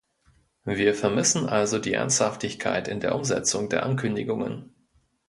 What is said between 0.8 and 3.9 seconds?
vermissen also die Ernsthaftigkeit in der Umsetzung der